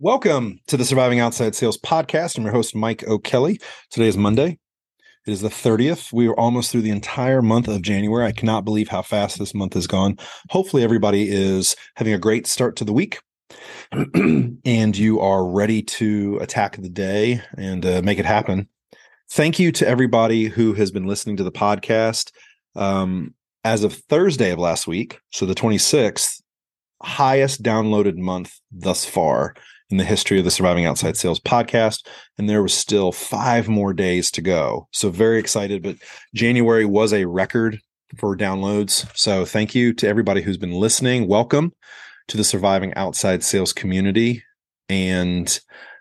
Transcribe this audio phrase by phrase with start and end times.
[0.00, 2.36] Welcome to the Surviving Outside Sales podcast.
[2.36, 3.60] I'm your host, Mike O'Kelly.
[3.90, 4.58] Today is Monday.
[5.24, 6.12] It is the 30th.
[6.12, 8.26] We are almost through the entire month of January.
[8.26, 10.18] I cannot believe how fast this month has gone.
[10.50, 13.20] Hopefully, everybody is having a great start to the week
[13.92, 18.68] and you are ready to attack the day and uh, make it happen.
[19.30, 22.32] Thank you to everybody who has been listening to the podcast.
[22.74, 26.42] Um, as of Thursday of last week, so the 26th,
[27.00, 29.54] highest downloaded month thus far
[29.90, 32.06] in the history of the Surviving Outside Sales podcast.
[32.38, 34.88] And there was still five more days to go.
[34.92, 35.82] So very excited.
[35.82, 35.96] But
[36.34, 37.80] January was a record
[38.18, 39.06] for downloads.
[39.16, 41.28] So thank you to everybody who's been listening.
[41.28, 41.72] Welcome
[42.28, 44.42] to the Surviving Outside Sales community.
[44.88, 45.58] And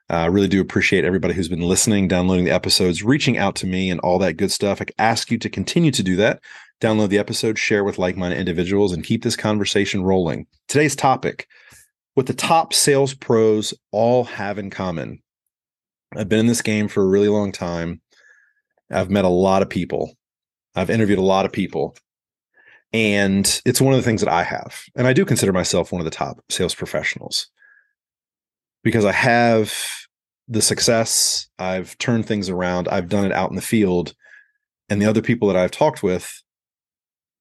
[0.10, 3.68] I uh, really do appreciate everybody who's been listening, downloading the episodes, reaching out to
[3.68, 4.82] me, and all that good stuff.
[4.82, 6.42] I ask you to continue to do that.
[6.82, 10.46] Download the episode, share with like minded individuals, and keep this conversation rolling.
[10.68, 11.48] Today's topic
[12.14, 15.22] what the top sales pros all have in common.
[16.16, 18.02] I've been in this game for a really long time.
[18.92, 20.14] I've met a lot of people.
[20.76, 21.96] I've interviewed a lot of people.
[22.92, 24.84] And it's one of the things that I have.
[24.96, 27.48] And I do consider myself one of the top sales professionals
[28.84, 29.74] because I have
[30.48, 31.48] the success.
[31.58, 32.88] I've turned things around.
[32.88, 34.14] I've done it out in the field.
[34.90, 36.44] And the other people that I've talked with,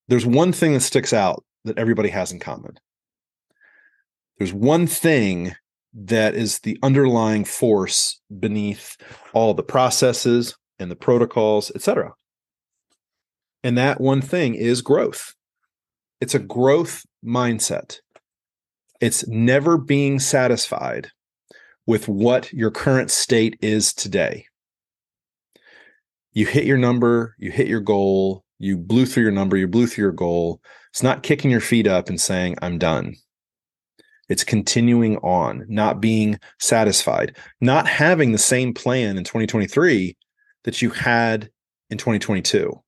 [0.08, 2.78] there's one thing that sticks out that everybody has in common
[4.42, 5.54] there's one thing
[5.94, 8.96] that is the underlying force beneath
[9.34, 12.12] all the processes and the protocols, etc.
[13.62, 15.32] And that one thing is growth.
[16.20, 18.00] It's a growth mindset.
[19.00, 21.12] It's never being satisfied
[21.86, 24.46] with what your current state is today.
[26.32, 29.86] You hit your number, you hit your goal, you blew through your number, you blew
[29.86, 30.60] through your goal.
[30.90, 33.14] It's not kicking your feet up and saying, I'm done.
[34.28, 40.16] It's continuing on, not being satisfied, not having the same plan in 2023
[40.64, 41.50] that you had
[41.90, 42.80] in 2022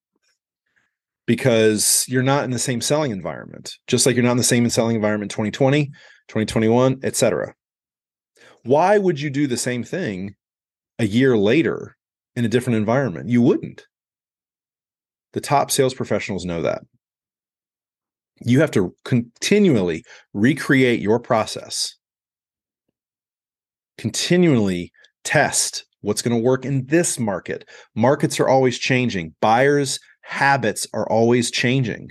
[1.27, 4.69] because you're not in the same selling environment, just like you're not in the same
[4.69, 5.87] selling environment 2020,
[6.29, 7.55] 2021, etc.
[8.63, 10.35] Why would you do the same thing
[10.99, 11.97] a year later
[12.37, 13.29] in a different environment?
[13.29, 13.87] You wouldn't.
[15.33, 16.83] The top sales professionals know that
[18.41, 21.97] you have to continually recreate your process.
[23.97, 27.69] Continually test what's going to work in this market.
[27.95, 29.35] Markets are always changing.
[29.41, 32.11] Buyers habits are always changing.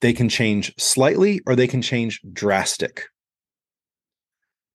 [0.00, 3.04] They can change slightly or they can change drastic.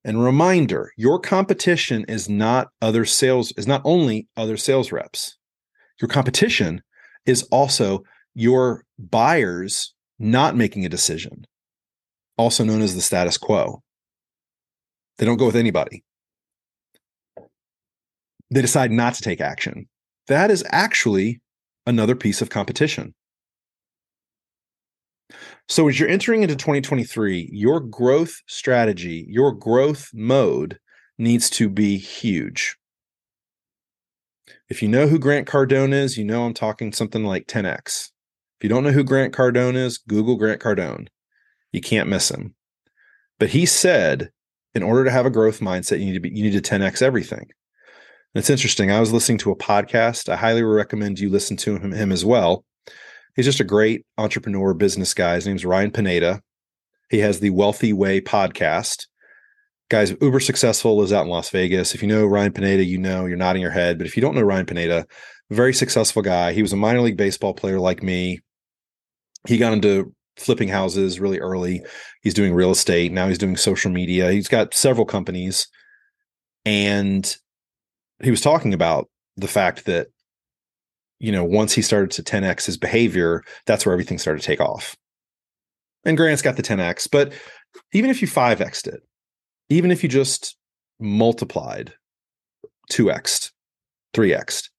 [0.04, 5.38] And reminder your competition is not other sales is not only other sales reps.
[6.02, 6.82] Your competition
[7.26, 11.45] is also your buyers not making a decision,
[12.38, 13.84] also known as the status quo.
[15.17, 16.03] They don't go with anybody.
[18.50, 19.88] They decide not to take action.
[20.28, 21.41] That is actually
[21.85, 23.13] another piece of competition.
[25.67, 30.79] So, as you're entering into 2023, your growth strategy, your growth mode
[31.17, 32.78] needs to be huge.
[34.69, 38.12] If you know who Grant Cardone is, you know I'm talking something like 10x.
[38.63, 41.09] If you don't know who Grant Cardone is, Google Grant Cardone.
[41.74, 42.56] You can't miss him.
[43.38, 44.31] But he said,
[44.74, 47.02] in order to have a growth mindset, you need to be you need to 10x
[47.02, 47.40] everything.
[47.40, 47.50] And
[48.35, 48.90] it's interesting.
[48.90, 50.29] I was listening to a podcast.
[50.29, 52.63] I highly recommend you listen to him, him as well.
[53.35, 55.35] He's just a great entrepreneur business guy.
[55.35, 56.41] His name's Ryan Pineda.
[57.09, 59.07] He has the Wealthy Way podcast.
[59.90, 61.94] Guys, uber successful is out in Las Vegas.
[61.94, 63.97] If you know Ryan Pineda, you know you're nodding your head.
[63.97, 65.06] But if you don't know Ryan Pineda,
[65.50, 66.53] very successful guy.
[66.53, 68.40] He was a minor league baseball player like me
[69.48, 71.81] he got into flipping houses really early.
[72.22, 73.12] He's doing real estate.
[73.12, 74.31] Now he's doing social media.
[74.31, 75.68] He's got several companies.
[76.66, 77.36] And
[78.22, 80.08] he was talking about the fact that,
[81.20, 84.62] you know, once he started to 10x his behavior, that's where everything started to take
[84.62, 84.96] off.
[86.06, 87.34] And Grant's got the 10x, but
[87.94, 89.02] even if you 5xed it,
[89.70, 90.58] even if you just
[91.00, 91.94] multiplied
[92.91, 93.52] 2x,
[94.14, 94.70] 3x,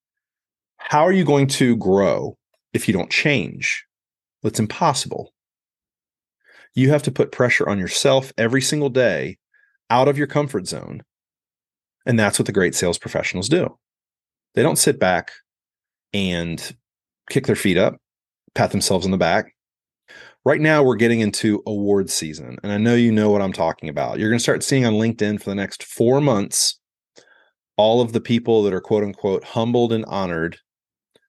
[0.77, 2.37] how are you going to grow
[2.73, 3.85] if you don't change?
[4.44, 5.32] It's impossible.
[6.75, 9.38] You have to put pressure on yourself every single day
[9.91, 11.02] out of your comfort zone.
[12.06, 13.79] And that's what the great sales professionals do.
[14.55, 15.32] They don't sit back
[16.12, 16.76] and
[17.31, 17.96] kick their feet up,
[18.55, 19.55] pat themselves on the back.
[20.44, 22.58] Right now, we're getting into award season.
[22.62, 24.19] And I know you know what I'm talking about.
[24.19, 26.79] You're going to start seeing on LinkedIn for the next four months
[27.76, 30.58] all of the people that are quote unquote humbled and honored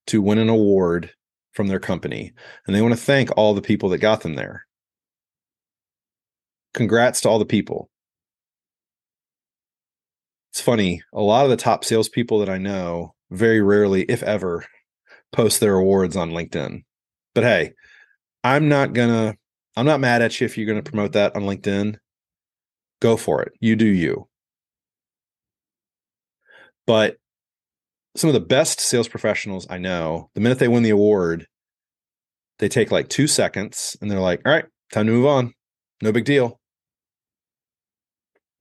[0.08, 1.12] to win an award
[1.56, 2.34] from their company
[2.68, 4.66] and they want to thank all the people that got them there.
[6.74, 7.90] Congrats to all the people.
[10.52, 11.02] It's funny.
[11.14, 14.66] A lot of the top salespeople that I know very rarely, if ever,
[15.32, 16.84] post their awards on LinkedIn.
[17.34, 17.74] But hey,
[18.44, 19.36] I'm not gonna.
[19.78, 21.98] I'm not mad at you if you're gonna promote that on LinkedIn.
[23.02, 23.54] Go for it.
[23.60, 24.28] You do you.
[26.88, 27.18] But
[28.16, 31.48] some of the best sales professionals I know, the minute they win the award,
[32.60, 35.54] they take like two seconds and they're like, all right, time to move on.
[36.02, 36.60] No big deal.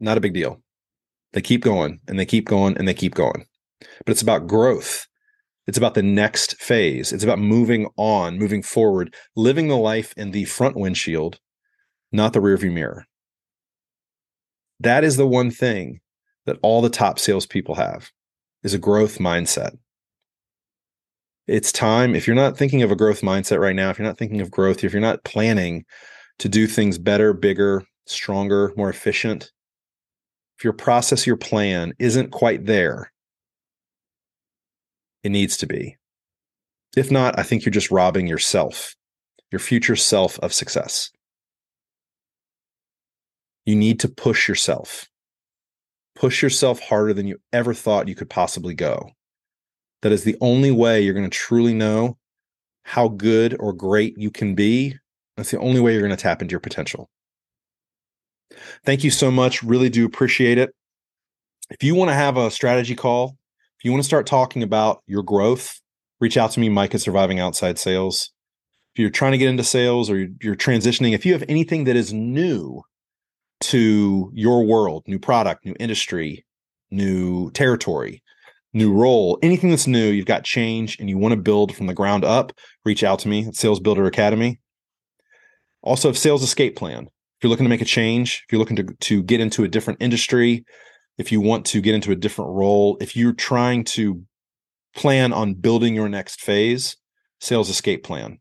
[0.01, 0.61] Not a big deal.
[1.33, 3.47] They keep going and they keep going and they keep going.
[3.81, 5.07] But it's about growth.
[5.67, 7.13] It's about the next phase.
[7.13, 11.39] It's about moving on, moving forward, living the life in the front windshield,
[12.13, 13.07] not the rearview mirror.
[14.81, 16.01] That is the one thing
[16.45, 18.11] that all the top salespeople have
[18.65, 19.79] is a growth mindset.
[21.47, 24.19] It's time, if you're not thinking of a growth mindset right now, if you're not
[24.19, 25.85] thinking of growth, if you're not planning
[26.39, 29.53] to do things better, bigger, stronger, more efficient,
[30.59, 33.13] if your process, your plan isn't quite there,
[35.23, 35.97] it needs to be.
[36.97, 38.95] If not, I think you're just robbing yourself,
[39.51, 41.11] your future self of success.
[43.67, 45.09] You need to push yourself.
[46.15, 49.11] Push yourself harder than you ever thought you could possibly go.
[50.03, 52.19] That is the only way you're going to truly know
[52.83, 54.97] how good or great you can be.
[55.37, 57.09] That's the only way you're going to tap into your potential.
[58.85, 59.63] Thank you so much.
[59.63, 60.75] Really do appreciate it.
[61.71, 63.37] If you want to have a strategy call,
[63.79, 65.81] if you want to start talking about your growth,
[66.21, 68.31] reach out to me, Mike at Surviving Outside Sales.
[68.95, 71.97] If you're trying to get into sales or you're, transitioning, if you have anything that
[71.97, 72.83] is new
[73.65, 76.45] to your world, new product, new industry,
[76.91, 78.23] new territory,
[78.73, 81.95] new role, anything that's new, you've got change and you want to build from the
[81.95, 82.53] ground up,
[82.85, 84.61] reach out to me at Sales Builder Academy.
[85.83, 88.77] Also, if sales escape plan, if you're looking to make a change, if you're looking
[88.77, 90.65] to, to get into a different industry,
[91.17, 94.23] if you want to get into a different role, if you're trying to
[94.95, 96.97] plan on building your next phase,
[97.41, 98.39] sales escape plan.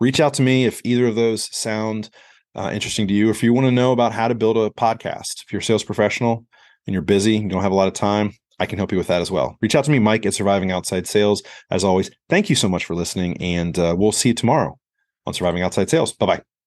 [0.00, 2.10] Reach out to me if either of those sound
[2.58, 3.30] uh, interesting to you.
[3.30, 5.84] If you want to know about how to build a podcast, if you're a sales
[5.84, 6.44] professional
[6.86, 9.06] and you're busy, you don't have a lot of time, I can help you with
[9.06, 9.56] that as well.
[9.62, 11.42] Reach out to me, Mike at Surviving Outside Sales.
[11.70, 14.76] As always, thank you so much for listening, and uh, we'll see you tomorrow
[15.24, 16.12] on Surviving Outside Sales.
[16.12, 16.57] Bye bye.